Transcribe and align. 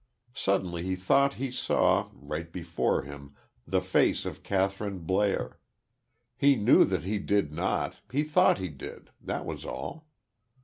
Suddenly 0.33 0.81
he 0.81 0.95
thought 0.95 1.33
he 1.33 1.51
saw, 1.51 2.09
right 2.15 2.51
before 2.51 3.03
him, 3.03 3.35
the 3.67 3.81
face 3.81 4.25
of 4.25 4.41
Kathryn 4.41 5.05
Blair. 5.05 5.59
He 6.35 6.55
knew 6.55 6.85
that 6.85 7.03
he 7.03 7.19
did 7.19 7.53
not; 7.53 7.97
he 8.11 8.23
thought 8.23 8.57
he 8.57 8.69
did; 8.69 9.11
that 9.21 9.45
was 9.45 9.63
all. 9.63 10.07